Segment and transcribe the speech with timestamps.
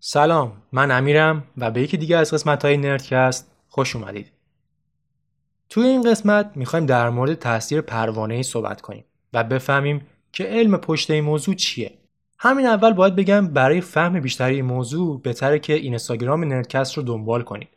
[0.00, 4.32] سلام من امیرم و به یکی دیگه از قسمت های نردکست خوش اومدید.
[5.68, 10.76] توی این قسمت می‌خوایم در مورد تاثیر پروانه ای صحبت کنیم و بفهمیم که علم
[10.76, 11.92] پشت این موضوع چیه.
[12.38, 17.42] همین اول باید بگم برای فهم بیشتری این موضوع بهتره که اینستاگرام نردکست رو دنبال
[17.42, 17.68] کنید.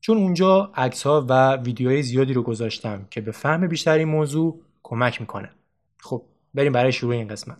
[0.00, 5.20] چون اونجا عکس ها و ویدیوهای زیادی رو گذاشتم که به فهم بیشتری موضوع کمک
[5.20, 5.50] می‌کنه.
[6.00, 6.22] خب
[6.54, 7.58] بریم برای شروع این قسمت.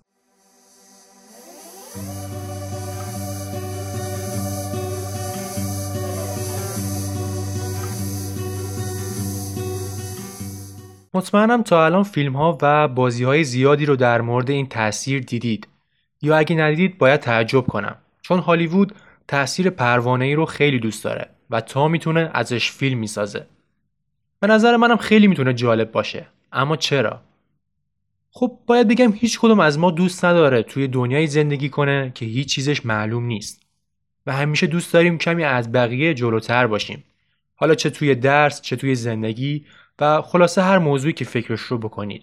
[11.15, 15.69] مطمئنم تا الان فیلم ها و بازی های زیادی رو در مورد این تاثیر دیدید.
[16.23, 17.97] یا اگه ندیدید باید تعجب کنم.
[18.23, 18.95] چون هالیوود
[19.29, 21.38] تاثیر پروانه ای رو خیلی دوست داره.
[21.51, 23.47] و تا می‌تونه ازش فیلم می‌سازه.
[24.41, 26.27] به نظر منم خیلی می‌تونه جالب باشه.
[26.53, 27.21] اما چرا؟
[28.31, 32.55] خب باید بگم هیچ کدوم از ما دوست نداره توی دنیای زندگی کنه که هیچ
[32.55, 33.63] چیزش معلوم نیست.
[34.27, 37.05] و همیشه دوست داریم کمی از بقیه جلوتر باشیم.
[37.55, 39.67] حالا چه توی درس چه توی زندگی
[39.99, 42.23] و خلاصه هر موضوعی که فکرش رو بکنید.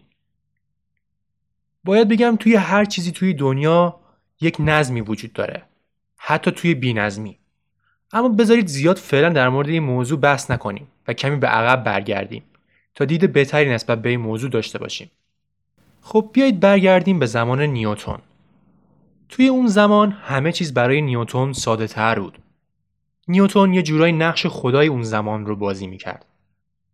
[1.83, 3.99] باید بگم توی هر چیزی توی دنیا
[4.41, 5.63] یک نظمی وجود داره.
[6.17, 7.39] حتی توی بینظمی.
[8.13, 12.43] اما بذارید زیاد فعلا در مورد این موضوع بحث نکنیم و کمی به عقب برگردیم
[12.95, 15.11] تا دید بهتری نسبت به این موضوع داشته باشیم.
[16.01, 18.19] خب بیایید برگردیم به زمان نیوتون
[19.29, 22.37] توی اون زمان همه چیز برای نیوتون ساده تر بود.
[23.27, 26.25] نیوتون یه جورایی نقش خدای اون زمان رو بازی می‌کرد.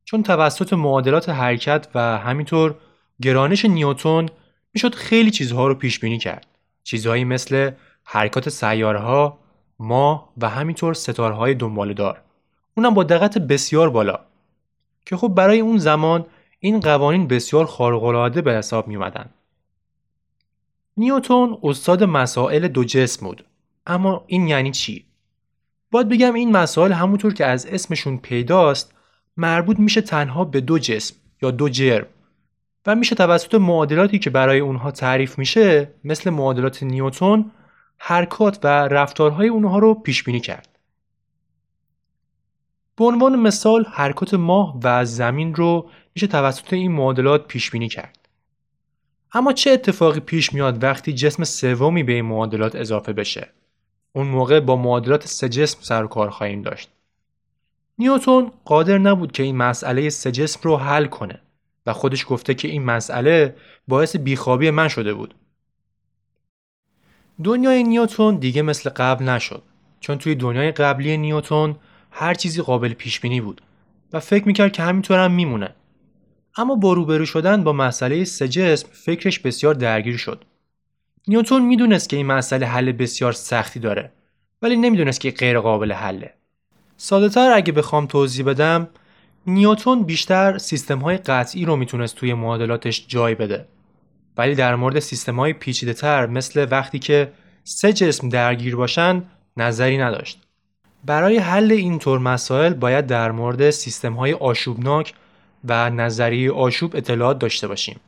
[0.05, 2.75] چون توسط معادلات حرکت و همینطور
[3.21, 4.29] گرانش نیوتون
[4.73, 6.47] می‌شد خیلی چیزها رو پیش بینی کرد.
[6.83, 7.71] چیزهایی مثل
[8.03, 9.39] حرکات سیارها
[9.81, 12.21] ماه و همینطور ستارهای دار
[12.77, 14.19] اونم با دقت بسیار بالا.
[15.05, 16.25] که خب برای اون زمان
[16.59, 19.29] این قوانین بسیار خارق‌العاده به حساب می اومدن.
[20.97, 23.45] نیوتون استاد مسائل دو جسم بود.
[23.87, 25.05] اما این یعنی چی؟
[25.91, 28.93] باید بگم این مسائل همونطور که از اسمشون پیداست
[29.37, 32.05] مربوط میشه تنها به دو جسم یا دو جرم.
[32.85, 37.51] و میشه توسط معادلاتی که برای اونها تعریف میشه مثل معادلات نیوتون
[38.03, 40.69] حرکات و رفتارهای اونها رو پیش بینی کرد.
[42.97, 48.29] به عنوان مثال حرکات ماه و زمین رو میشه توسط این معادلات پیش بینی کرد.
[49.33, 53.49] اما چه اتفاقی پیش میاد وقتی جسم سومی به این معادلات اضافه بشه؟
[54.13, 56.89] اون موقع با معادلات سه جسم سر کار خواهیم داشت.
[57.97, 61.41] نیوتون قادر نبود که این مسئله سه جسم رو حل کنه
[61.85, 63.55] و خودش گفته که این مسئله
[63.87, 65.35] باعث بیخوابی من شده بود.
[67.43, 69.63] دنیای نیوتون دیگه مثل قبل نشد.
[69.99, 71.75] چون توی دنیای قبلی نیوتون
[72.11, 73.61] هر چیزی قابل پیش بینی بود
[74.13, 75.75] و فکر می‌کرد که همینطور هم میمونه.
[76.57, 80.45] اما با روبرو شدن با مسئله سه جسم فکرش بسیار درگیر شد.
[81.27, 84.11] نیوتون می‌دونست که این مسئله حل بسیار سختی داره
[84.61, 86.33] ولی نمی‌دونست که غیر قابل حله.
[86.97, 88.87] ساده تر اگه بخوام توضیح بدم
[89.47, 93.67] نیوتون بیشتر سیستم های قطعی رو می‌تونست توی معادلاتش جای بده.
[94.37, 97.31] ولی در مورد سیستم های پیچیده تر مثل وقتی که
[97.63, 99.23] سه جسم درگیر باشن
[99.57, 100.39] نظری نداشت.
[101.05, 105.13] برای حل اینطور مسائل باید در مورد سیستم های آشوبناک
[105.65, 107.99] و نظریه آشوب اطلاعات داشته باشیم.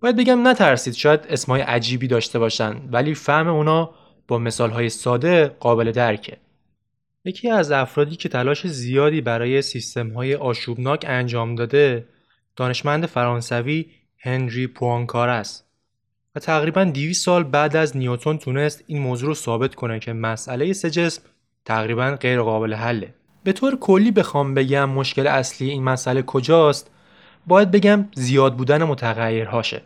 [0.00, 3.90] باید بگم نترسید شاید اسمای عجیبی داشته باشن ولی فهم اونا
[4.28, 6.36] با مثال های ساده قابل درکه.
[7.24, 12.06] یکی از افرادی که تلاش زیادی برای سیستم های آشوبناک انجام داده
[12.56, 13.86] دانشمند فرانسوی
[14.18, 15.67] هنری پوانکار است.
[16.38, 20.90] تقریبا 200 سال بعد از نیوتون تونست این موضوع رو ثابت کنه که مسئله سه
[20.90, 21.22] جسم
[21.64, 23.14] تقریبا غیر قابل حله.
[23.44, 26.90] به طور کلی بخوام بگم مشکل اصلی این مسئله کجاست
[27.46, 29.82] باید بگم زیاد بودن متغیرهاشه.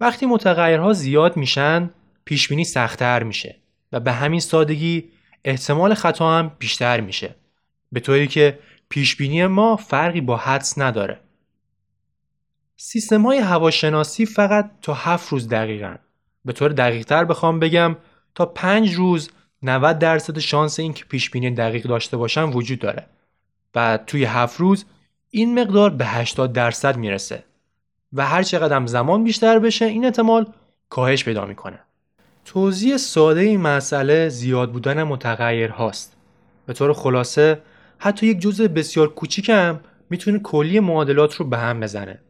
[0.00, 1.90] وقتی متغیرها زیاد میشن
[2.24, 3.56] پیش بینی سختتر میشه
[3.92, 5.04] و به همین سادگی
[5.44, 7.34] احتمال خطا هم بیشتر میشه.
[7.92, 11.20] به طوری که پیش بینی ما فرقی با حدس نداره.
[12.78, 15.94] سیستم های هواشناسی فقط تا هفت روز دقیقا
[16.44, 17.96] به طور دقیق تر بخوام بگم
[18.34, 19.30] تا پنج روز
[19.62, 23.06] 90 درصد شانس اینکه پیش بینی دقیق داشته باشن وجود داره.
[23.74, 24.84] و توی هفت روز
[25.30, 27.44] این مقدار به 80 درصد می‌رسه.
[28.12, 30.46] و هر چقدر زمان بیشتر بشه این احتمال
[30.88, 31.78] کاهش پیدا می‌کنه.
[32.44, 36.16] توضیح ساده این مسئله زیاد بودن متغیر هاست
[36.66, 37.62] به طور خلاصه
[37.98, 39.80] حتی یک جزء بسیار کوچیکم
[40.10, 42.20] می‌تونه کلی معادلات رو به هم بزنه.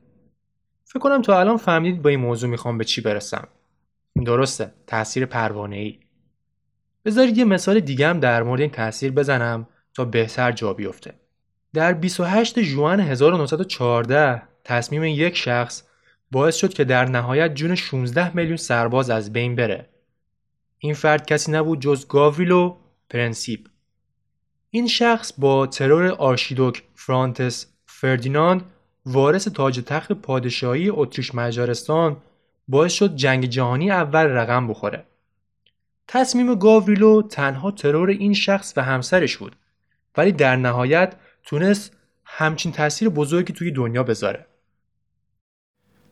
[0.88, 3.48] فکر کنم تا الان فهمیدید با این موضوع می‌خوام به چی برسم
[4.24, 5.98] درسته تاثیر پروانه ای
[7.04, 11.14] بذارید یه مثال دیگه هم در مورد این تاثیر بزنم تا بهتر جا بیفته
[11.74, 15.82] در 28 ژوئن 1914 تصمیم یک شخص
[16.30, 19.88] باعث شد که در نهایت جون 16 میلیون سرباز از بین بره.
[20.78, 22.76] این فرد کسی نبود جز گاوریلو
[23.10, 23.68] پرنسیپ.
[24.70, 28.62] این شخص با ترور آرشیدوک فرانتس فردیناند
[29.06, 32.16] وارث تاج تخت پادشاهی اتریش مجارستان
[32.68, 35.04] باعث شد جنگ جهانی اول رقم بخوره.
[36.08, 39.56] تصمیم گاوریلو تنها ترور این شخص و همسرش بود
[40.16, 41.14] ولی در نهایت
[41.44, 44.46] تونست همچین تاثیر بزرگی توی دنیا بذاره.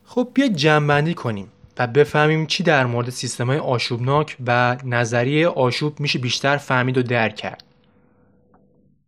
[0.04, 6.00] خب بیا جنبندی کنیم و بفهمیم چی در مورد سیستم های آشوبناک و نظریه آشوب
[6.00, 7.73] میشه بیشتر فهمید و درک کرد.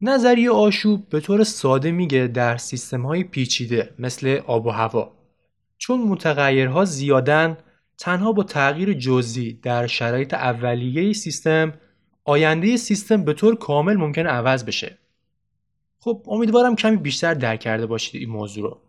[0.08, 5.12] نظریه آشوب به طور ساده میگه در سیستم های پیچیده مثل آب و هوا
[5.78, 7.56] چون متغیرها زیادن
[7.98, 11.74] تنها با تغییر جزئی در شرایط اولیه سیستم
[12.24, 14.98] آینده سیستم به طور کامل ممکن عوض بشه.
[15.98, 18.80] خب امیدوارم کمی بیشتر درک کرده باشید این موضوع رو.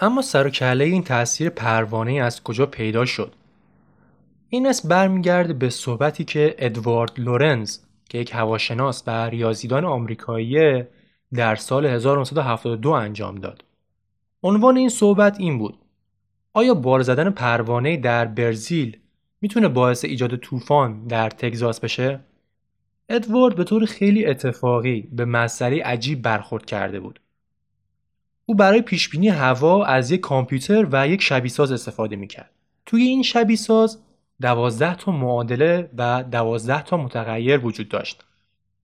[0.00, 3.34] اما سر و کله این تاثیر پروانه از کجا پیدا شد؟
[4.48, 10.84] این اسم برمیگرده به صحبتی که ادوارد لورنز که یک هواشناس و ریاضیدان آمریکایی
[11.34, 13.64] در سال 1972 انجام داد.
[14.42, 15.78] عنوان این صحبت این بود:
[16.52, 18.96] آیا بار زدن پروانه در برزیل
[19.40, 22.20] می‌تونه باعث ایجاد طوفان در تگزاس بشه؟
[23.08, 27.20] ادوارد به طور خیلی اتفاقی به مسئله عجیب برخورد کرده بود.
[28.46, 32.50] او برای پیشبینی هوا از یک کامپیوتر و یک شبیساز استفاده می‌کرد.
[32.86, 34.02] توی این شبیساز
[34.42, 38.24] دوازده تا معادله و دوازده تا متغیر وجود داشت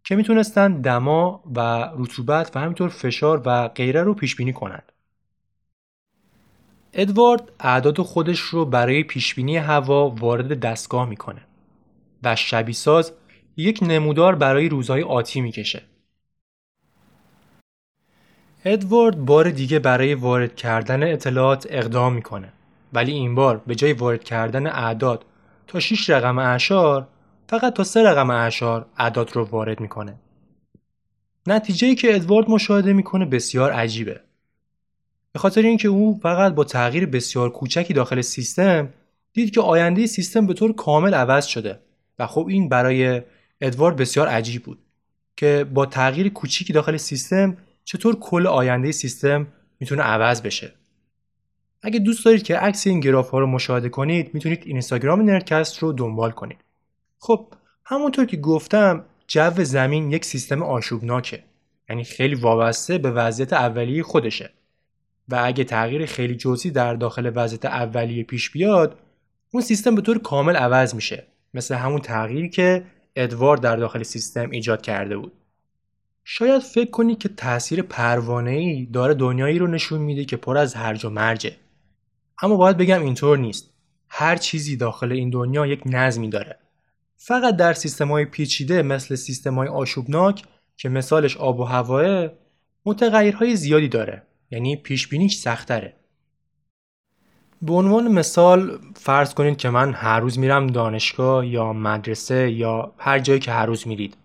[0.04, 4.92] که می‌تونستند دما و رطوبت و همینطور فشار و غیره رو پیش بینی کنند.
[6.92, 11.40] ادوارد اعداد خودش رو برای پیشبینی هوا وارد دستگاه می‌کنه
[12.22, 13.12] و شبیساز
[13.56, 15.82] یک نمودار برای روزهای آتی می‌کشه.
[18.64, 22.52] ادوارد بار دیگه برای وارد کردن اطلاعات اقدام می‌کنه
[22.92, 25.24] ولی این بار به جای وارد کردن اعداد
[25.66, 27.08] تا 6 رقم اعشار
[27.48, 30.14] فقط تا 3 رقم اعشار اعداد رو وارد می‌کنه.
[31.46, 34.20] نتیجه که ادوارد مشاهده می‌کنه بسیار عجیبه.
[35.32, 38.88] به خاطر اینکه او فقط با تغییر بسیار کوچکی داخل سیستم
[39.32, 41.80] دید که آینده سیستم به طور کامل عوض شده
[42.18, 43.22] و خب این برای
[43.60, 44.78] ادوارد بسیار عجیب بود
[45.36, 49.46] که با تغییر کوچیکی داخل سیستم چطور کل آینده سیستم
[49.80, 50.72] می‌تونه عوض بشه
[51.86, 55.92] اگه دوست دارید که عکس این گراف ها رو مشاهده کنید می‌تونید اینستاگرام نرکست رو
[55.92, 56.58] دنبال کنید.
[57.18, 57.46] خب
[57.84, 61.42] همونطور که گفتم جو زمین یک سیستم آشوبناکه.
[61.88, 64.50] یعنی خیلی وابسته به وضعیت اولیه خودشه.
[65.28, 68.98] و اگه تغییر خیلی جزئی در داخل وضعیت اولیه پیش بیاد
[69.50, 71.26] اون سیستم به طور کامل عوض میشه.
[71.54, 72.84] مثل همون تغییری که
[73.16, 75.32] ادوارد در داخل سیستم ایجاد کرده بود.
[76.24, 81.04] شاید فکر کنید که تاثیر پروانه‌ای داره دنیایی رو نشون میده که پر از هرج
[81.04, 81.56] و مرجه.
[82.44, 83.70] اما باید بگم اینطور نیست.
[84.08, 86.58] هر چیزی داخل این دنیا یک نظمی داره.
[87.16, 90.42] فقط در سیستم های پیچیده مثل سیستم های آشوبناک
[90.76, 92.28] که مثالش آب و هواه
[92.86, 94.22] متغیرهای زیادی داره.
[94.50, 95.96] یعنی پیش بینیش سختره
[97.62, 103.18] به عنوان مثال فرض کنید که من هر روز میرم دانشگاه یا مدرسه یا هر
[103.18, 104.16] جایی که هر روز میرید.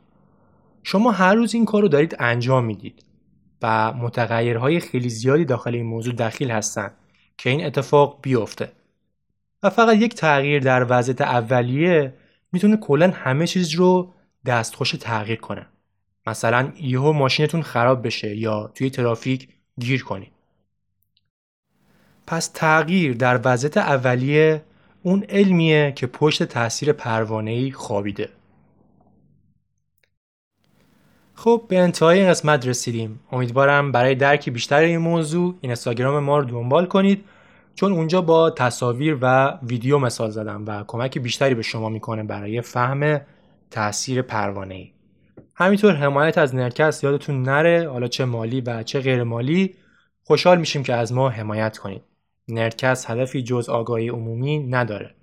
[0.84, 3.04] شما هر روز این کار رو دارید انجام می‌دید
[3.62, 6.94] و متغیرهای خیلی زیادی داخل این موضوع دخیل هستند
[7.40, 8.72] که این اتفاق بیفته.
[9.64, 12.14] و فقط یک تغییر در وضعیت اولیه
[12.52, 14.14] می‌تونه کلا همه چیز رو
[14.46, 15.66] دستخوش تغییر کنه.
[16.28, 20.32] مثلا یهو ماشینتون خراب بشه یا توی ترافیک گیر کنید.
[22.28, 24.64] پس تغییر در وضعیت اولیه
[25.04, 28.30] اون علمیه که پشت تاثیر پروانه‌ای خوابیده.
[31.40, 33.20] خب به انتهای این قسمت رسیدیم.
[33.32, 37.26] امیدوارم برای درک بیشتر این موضوع این اینستاگرام ما رو دنبال کنید
[37.76, 42.62] چون اونجا با تصاویر و ویدیو مثال زدم و کمک بیشتری به شما می‌کنه برای
[42.62, 43.22] فهم
[43.72, 44.92] تاثیر پروانه ای
[45.56, 49.76] همینطور حمایت از نرکست یادتون نره حالا چه مالی و چه غیر مالی
[50.24, 52.02] خوشحال میشیم که از ما حمایت کنید.
[52.48, 55.16] نرکست هدفی جز آگاهی عمومی نداره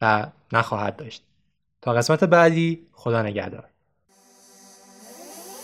[0.00, 1.24] و نخواهد داشت.
[1.82, 3.71] تا قسمت بعدی خدا نگهدار.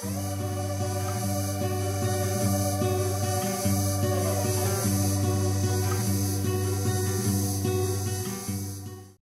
[0.00, 0.37] Thank you.